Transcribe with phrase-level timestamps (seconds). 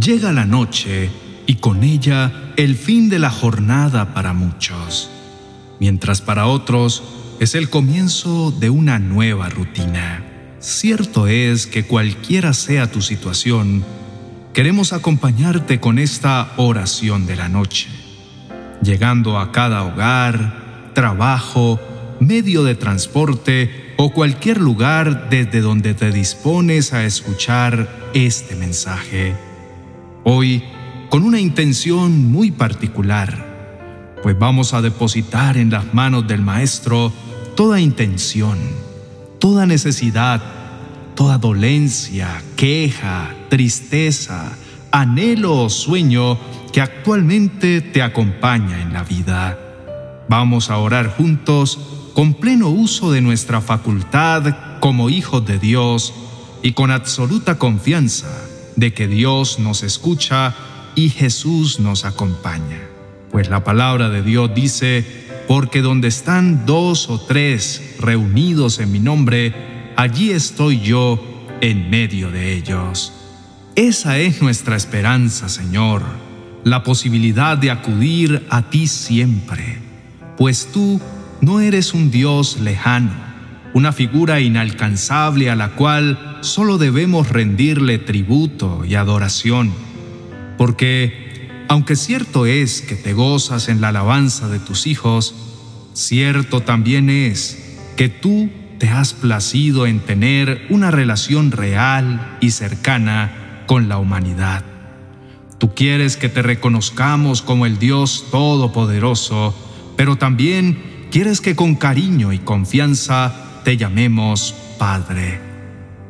[0.00, 1.10] Llega la noche
[1.46, 5.08] y con ella el fin de la jornada para muchos,
[5.78, 7.02] mientras para otros
[7.38, 10.24] es el comienzo de una nueva rutina.
[10.58, 13.84] Cierto es que cualquiera sea tu situación,
[14.52, 17.88] queremos acompañarte con esta oración de la noche,
[18.82, 21.80] llegando a cada hogar, trabajo,
[22.20, 29.45] medio de transporte o cualquier lugar desde donde te dispones a escuchar este mensaje.
[30.28, 30.60] Hoy,
[31.08, 37.12] con una intención muy particular, pues vamos a depositar en las manos del Maestro
[37.54, 38.58] toda intención,
[39.38, 40.42] toda necesidad,
[41.14, 44.50] toda dolencia, queja, tristeza,
[44.90, 46.36] anhelo o sueño
[46.72, 49.56] que actualmente te acompaña en la vida.
[50.28, 51.78] Vamos a orar juntos
[52.14, 56.12] con pleno uso de nuestra facultad como hijos de Dios
[56.64, 58.45] y con absoluta confianza
[58.76, 60.54] de que Dios nos escucha
[60.94, 62.80] y Jesús nos acompaña.
[63.30, 65.04] Pues la palabra de Dios dice,
[65.48, 71.22] porque donde están dos o tres reunidos en mi nombre, allí estoy yo
[71.60, 73.12] en medio de ellos.
[73.74, 76.02] Esa es nuestra esperanza, Señor,
[76.64, 79.78] la posibilidad de acudir a ti siempre,
[80.36, 81.00] pues tú
[81.40, 83.12] no eres un Dios lejano,
[83.74, 89.72] una figura inalcanzable a la cual solo debemos rendirle tributo y adoración.
[90.56, 95.34] Porque, aunque cierto es que te gozas en la alabanza de tus hijos,
[95.92, 103.64] cierto también es que tú te has placido en tener una relación real y cercana
[103.66, 104.64] con la humanidad.
[105.58, 109.54] Tú quieres que te reconozcamos como el Dios Todopoderoso,
[109.96, 115.45] pero también quieres que con cariño y confianza te llamemos Padre.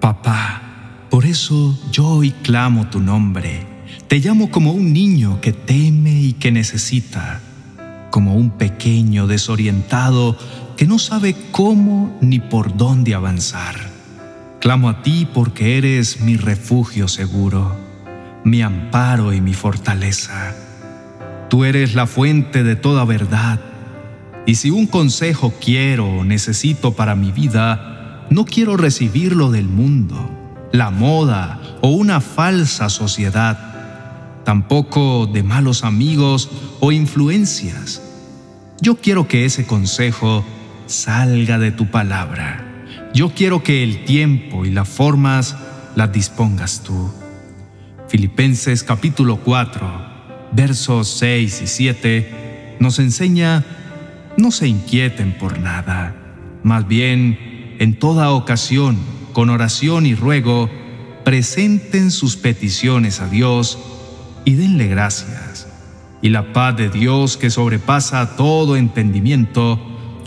[0.00, 0.62] Papá,
[1.10, 3.66] por eso yo hoy clamo tu nombre.
[4.08, 7.42] Te llamo como un niño que teme y que necesita,
[8.10, 10.38] como un pequeño desorientado
[10.78, 13.76] que no sabe cómo ni por dónde avanzar.
[14.58, 17.76] Clamo a ti porque eres mi refugio seguro,
[18.42, 20.54] mi amparo y mi fortaleza.
[21.50, 23.60] Tú eres la fuente de toda verdad
[24.46, 27.89] y si un consejo quiero o necesito para mi vida,
[28.30, 30.30] no quiero recibirlo del mundo,
[30.72, 36.48] la moda o una falsa sociedad, tampoco de malos amigos
[36.78, 38.02] o influencias.
[38.80, 40.44] Yo quiero que ese consejo
[40.86, 42.86] salga de tu palabra.
[43.12, 45.56] Yo quiero que el tiempo y las formas
[45.96, 47.12] las dispongas tú.
[48.08, 53.64] Filipenses capítulo 4, versos 6 y 7 nos enseña
[54.36, 56.14] no se inquieten por nada,
[56.62, 57.49] más bien,
[57.80, 58.98] en toda ocasión,
[59.32, 60.68] con oración y ruego,
[61.24, 63.78] presenten sus peticiones a Dios
[64.44, 65.66] y denle gracias.
[66.20, 69.80] Y la paz de Dios que sobrepasa todo entendimiento,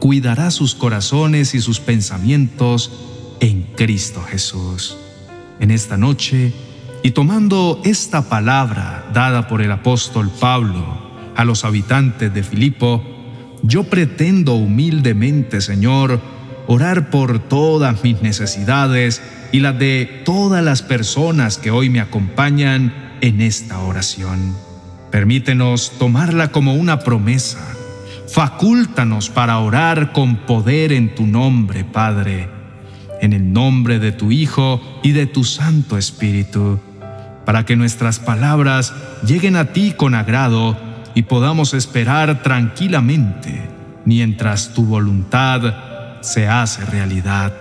[0.00, 2.90] cuidará sus corazones y sus pensamientos
[3.40, 4.96] en Cristo Jesús.
[5.60, 6.54] En esta noche,
[7.02, 10.82] y tomando esta palabra dada por el apóstol Pablo
[11.36, 13.04] a los habitantes de Filipo,
[13.62, 16.20] yo pretendo humildemente, Señor,
[16.66, 22.92] orar por todas mis necesidades y las de todas las personas que hoy me acompañan
[23.20, 24.54] en esta oración.
[25.10, 27.60] Permítenos tomarla como una promesa.
[28.28, 32.48] Facúltanos para orar con poder en tu nombre, Padre,
[33.20, 36.80] en el nombre de tu Hijo y de tu Santo Espíritu,
[37.44, 38.92] para que nuestras palabras
[39.24, 40.76] lleguen a ti con agrado
[41.14, 43.68] y podamos esperar tranquilamente
[44.04, 45.93] mientras tu voluntad
[46.24, 47.52] se hace realidad.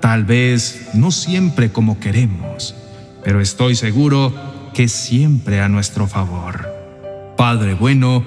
[0.00, 2.74] Tal vez no siempre como queremos,
[3.22, 4.32] pero estoy seguro
[4.74, 6.68] que siempre a nuestro favor.
[7.36, 8.24] Padre bueno,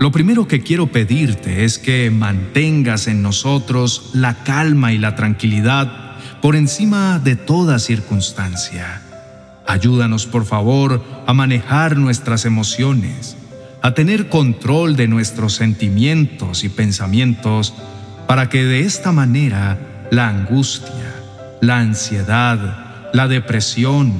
[0.00, 6.16] lo primero que quiero pedirte es que mantengas en nosotros la calma y la tranquilidad
[6.42, 9.02] por encima de toda circunstancia.
[9.66, 13.36] Ayúdanos, por favor, a manejar nuestras emociones
[13.82, 17.74] a tener control de nuestros sentimientos y pensamientos
[18.28, 21.14] para que de esta manera la angustia,
[21.62, 24.12] la ansiedad, la depresión,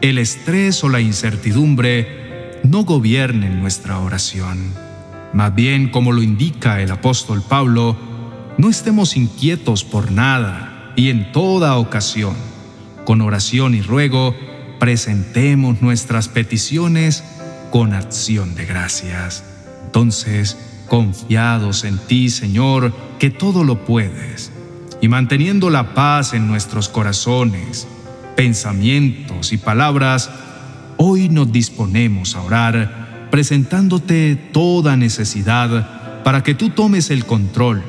[0.00, 4.72] el estrés o la incertidumbre no gobiernen nuestra oración.
[5.32, 7.96] Más bien, como lo indica el apóstol Pablo,
[8.58, 12.36] no estemos inquietos por nada y en toda ocasión,
[13.04, 14.36] con oración y ruego,
[14.78, 17.24] presentemos nuestras peticiones
[17.72, 19.42] con acción de gracias.
[19.84, 20.56] Entonces,
[20.86, 24.52] confiados en ti, Señor, que todo lo puedes,
[25.00, 27.86] y manteniendo la paz en nuestros corazones,
[28.36, 30.30] pensamientos y palabras,
[30.96, 37.82] hoy nos disponemos a orar, presentándote toda necesidad para que tú tomes el control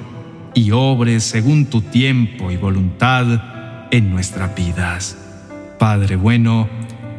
[0.53, 5.17] y obres según tu tiempo y voluntad en nuestras vidas.
[5.77, 6.67] Padre bueno,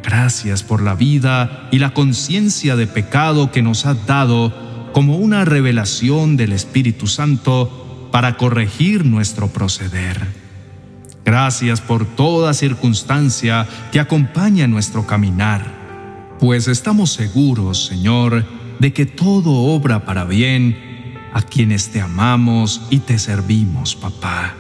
[0.03, 4.53] gracias por la vida y la conciencia de pecado que nos has dado
[4.93, 7.80] como una revelación del Espíritu Santo
[8.11, 10.27] para corregir nuestro proceder.
[11.25, 15.65] Gracias por toda circunstancia que acompaña nuestro caminar,
[16.41, 18.47] pues estamos seguros, Señor,
[18.79, 24.55] de que todo obra para bien a quienes te amamos y te servimos, papá.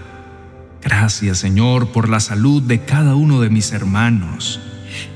[0.82, 4.60] Gracias, Señor, por la salud de cada uno de mis hermanos.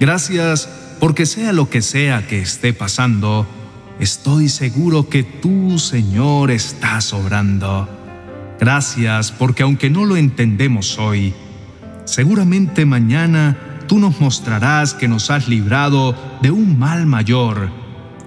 [0.00, 0.68] Gracias
[1.00, 3.46] porque sea lo que sea que esté pasando,
[4.00, 8.03] estoy seguro que tú, Señor, estás obrando.
[8.60, 11.34] Gracias porque aunque no lo entendemos hoy,
[12.04, 13.56] seguramente mañana
[13.86, 17.70] tú nos mostrarás que nos has librado de un mal mayor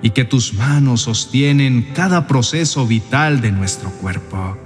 [0.02, 4.58] y que tus manos sostienen cada proceso vital de nuestro cuerpo.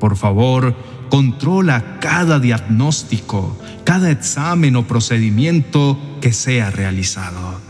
[0.00, 0.74] Por favor,
[1.10, 7.60] controla cada diagnóstico, cada examen o procedimiento que sea realizado.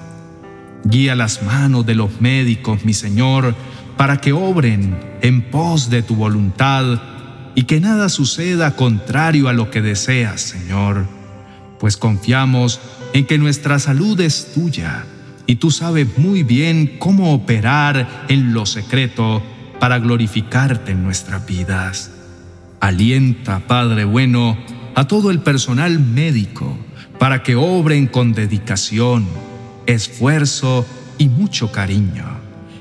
[0.85, 3.55] Guía las manos de los médicos, mi Señor,
[4.01, 7.03] para que obren en pos de tu voluntad
[7.55, 11.05] y que nada suceda contrario a lo que deseas, Señor,
[11.79, 12.81] pues confiamos
[13.13, 15.05] en que nuestra salud es tuya
[15.47, 19.43] y tú sabes muy bien cómo operar en lo secreto
[19.79, 22.11] para glorificarte en nuestras vidas.
[22.81, 24.57] Alienta, Padre bueno,
[24.95, 26.75] a todo el personal médico
[27.19, 29.27] para que obren con dedicación,
[29.85, 30.87] esfuerzo
[31.19, 32.40] y mucho cariño,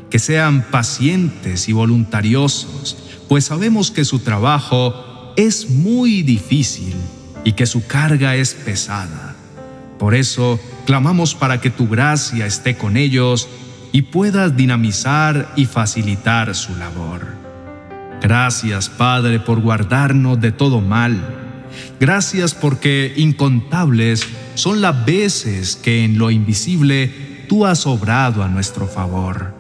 [0.10, 2.98] que sean pacientes y voluntariosos,
[3.28, 6.96] pues sabemos que su trabajo es muy difícil
[7.44, 9.36] y que su carga es pesada.
[10.00, 13.48] Por eso, clamamos para que tu gracia esté con ellos
[13.92, 17.28] y puedas dinamizar y facilitar su labor.
[18.22, 21.18] Gracias, Padre, por guardarnos de todo mal.
[22.00, 24.26] Gracias porque incontables
[24.56, 29.54] son las veces que en lo invisible tú has obrado a nuestro favor,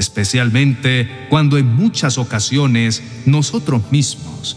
[0.00, 4.56] especialmente cuando en muchas ocasiones nosotros mismos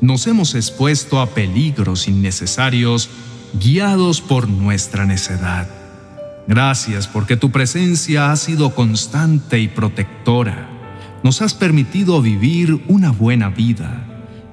[0.00, 3.10] nos hemos expuesto a peligros innecesarios
[3.52, 5.68] guiados por nuestra necedad.
[6.46, 10.70] Gracias porque tu presencia ha sido constante y protectora.
[11.22, 14.06] Nos has permitido vivir una buena vida,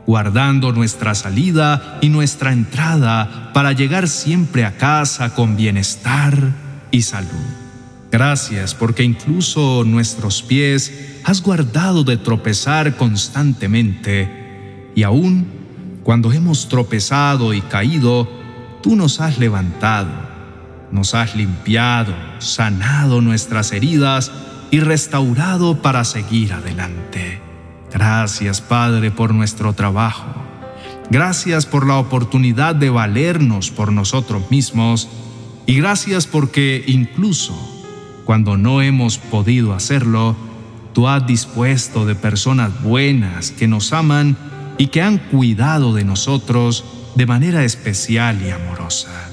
[0.06, 6.36] guardando nuestra salida y nuestra entrada para llegar siempre a casa con bienestar
[6.92, 7.65] y salud.
[8.16, 15.46] Gracias porque incluso nuestros pies has guardado de tropezar constantemente y aún
[16.02, 18.26] cuando hemos tropezado y caído,
[18.82, 20.14] tú nos has levantado,
[20.94, 24.32] nos has limpiado, sanado nuestras heridas
[24.72, 27.42] y restaurado para seguir adelante.
[27.92, 30.42] Gracias, Padre, por nuestro trabajo.
[31.10, 35.10] Gracias por la oportunidad de valernos por nosotros mismos
[35.66, 37.75] y gracias porque incluso
[38.26, 40.36] cuando no hemos podido hacerlo,
[40.94, 44.36] tú has dispuesto de personas buenas que nos aman
[44.78, 46.84] y que han cuidado de nosotros
[47.16, 49.30] de manera especial y amorosa.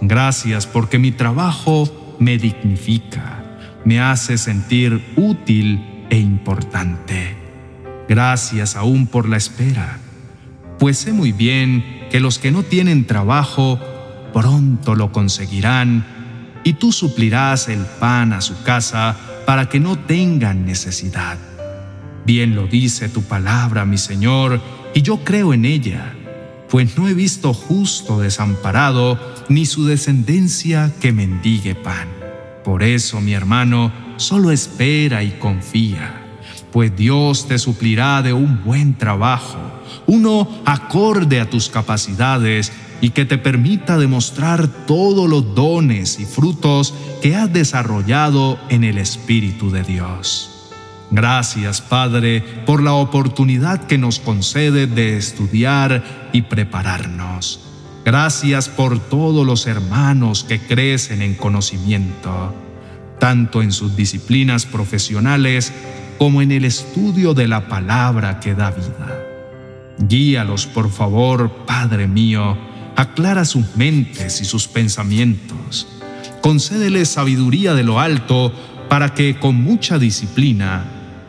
[0.00, 7.36] Gracias porque mi trabajo me dignifica, me hace sentir útil e importante.
[8.08, 9.98] Gracias aún por la espera,
[10.78, 13.78] pues sé muy bien que los que no tienen trabajo
[14.32, 16.21] pronto lo conseguirán
[16.64, 19.16] y tú suplirás el pan a su casa
[19.46, 21.38] para que no tengan necesidad.
[22.24, 24.60] Bien lo dice tu palabra, mi Señor,
[24.94, 26.14] y yo creo en ella
[26.72, 32.08] pues no he visto justo desamparado, ni su descendencia que mendigue pan.
[32.64, 36.14] Por eso, mi hermano, solo espera y confía,
[36.72, 39.58] pues Dios te suplirá de un buen trabajo,
[40.06, 42.72] uno acorde a tus capacidades
[43.02, 48.96] y que te permita demostrar todos los dones y frutos que has desarrollado en el
[48.96, 50.70] Espíritu de Dios.
[51.10, 57.60] Gracias, Padre, por la oportunidad que nos concede de estudiar y prepararnos.
[58.04, 62.54] Gracias por todos los hermanos que crecen en conocimiento,
[63.18, 65.72] tanto en sus disciplinas profesionales
[66.18, 69.18] como en el estudio de la palabra que da vida.
[69.98, 72.56] Guíalos, por favor, Padre mío,
[72.96, 75.86] aclara sus mentes y sus pensamientos.
[76.40, 78.52] Concédeles sabiduría de lo alto
[78.88, 80.84] para que con mucha disciplina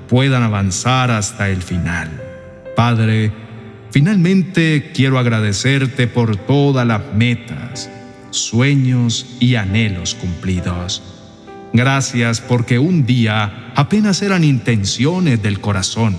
[0.09, 2.21] puedan avanzar hasta el final.
[2.75, 3.31] Padre,
[3.91, 7.89] finalmente quiero agradecerte por todas las metas,
[8.31, 11.01] sueños y anhelos cumplidos.
[11.73, 16.15] Gracias porque un día apenas eran intenciones del corazón,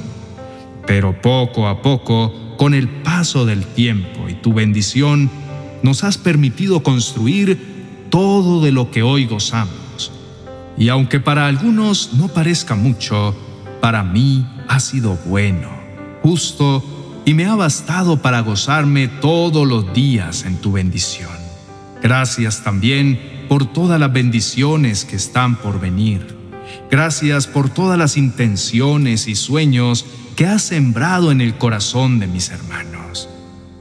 [0.86, 2.88] pero poco a poco, con el
[3.24, 5.30] del tiempo y tu bendición,
[5.82, 7.58] nos has permitido construir
[8.10, 10.12] todo de lo que hoy gozamos.
[10.76, 13.34] Y aunque para algunos no parezca mucho,
[13.80, 15.70] para mí ha sido bueno,
[16.22, 16.84] justo
[17.24, 21.32] y me ha bastado para gozarme todos los días en tu bendición.
[22.02, 26.36] Gracias también por todas las bendiciones que están por venir.
[26.90, 30.04] Gracias por todas las intenciones y sueños
[30.36, 32.93] que has sembrado en el corazón de mis hermanos.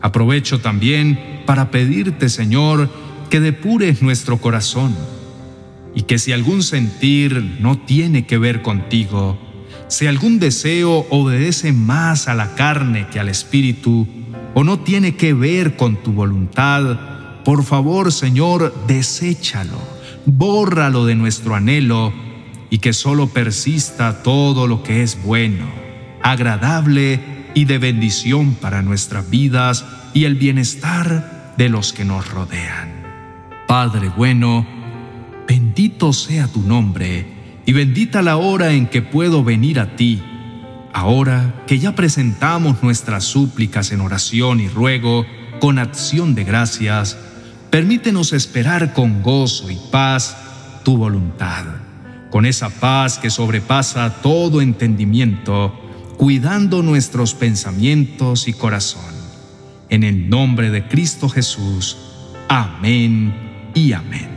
[0.04, 2.90] Aprovecho también para pedirte, Señor,
[3.30, 4.94] que depures nuestro corazón
[5.96, 9.40] y que si algún sentir no tiene que ver contigo,
[9.88, 14.06] si algún deseo obedece más a la carne que al espíritu,
[14.54, 19.80] o no tiene que ver con tu voluntad, por favor, Señor, deséchalo,
[20.26, 22.12] bórralo de nuestro anhelo
[22.70, 25.66] y que solo persista todo lo que es bueno,
[26.22, 32.92] agradable y de bendición para nuestras vidas y el bienestar de los que nos rodean.
[33.68, 34.66] Padre bueno,
[35.48, 37.26] bendito sea tu nombre
[37.66, 40.22] y bendita la hora en que puedo venir a ti.
[40.94, 45.26] Ahora que ya presentamos nuestras súplicas en oración y ruego
[45.60, 47.18] con acción de gracias,
[47.70, 50.38] permítenos esperar con gozo y paz
[50.84, 51.66] tu voluntad,
[52.30, 55.83] con esa paz que sobrepasa todo entendimiento,
[56.24, 59.14] cuidando nuestros pensamientos y corazón.
[59.90, 61.98] En el nombre de Cristo Jesús.
[62.48, 63.34] Amén
[63.74, 64.30] y amén.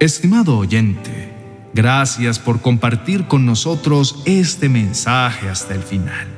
[0.00, 1.32] Estimado oyente,
[1.72, 6.28] gracias por compartir con nosotros este mensaje hasta el final.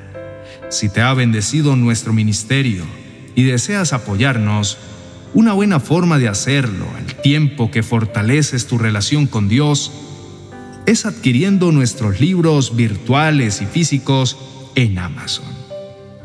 [0.69, 2.85] Si te ha bendecido nuestro ministerio
[3.35, 4.79] y deseas apoyarnos,
[5.35, 9.91] una buena forma de hacerlo al tiempo que fortaleces tu relación con Dios
[10.87, 14.37] es adquiriendo nuestros libros virtuales y físicos
[14.75, 15.47] en Amazon.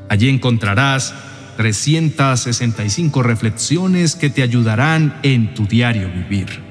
[0.09, 1.13] Allí encontrarás
[1.57, 6.61] 365 reflexiones que te ayudarán en tu diario vivir.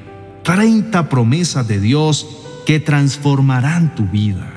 [0.42, 2.26] 30 promesas de Dios
[2.66, 4.50] que transformarán tu vida.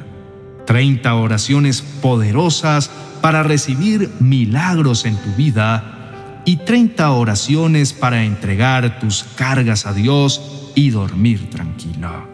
[0.66, 9.24] 30 oraciones poderosas para recibir milagros en tu vida y 30 oraciones para entregar tus
[9.24, 12.28] cargas a Dios y dormir tranquilo.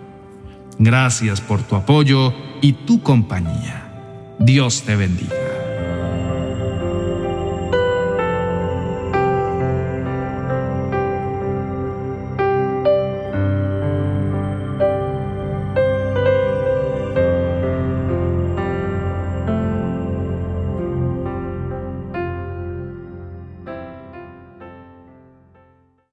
[0.79, 3.92] Gracias por tu apoyo y tu compañía.
[4.39, 5.52] Dios te bendiga.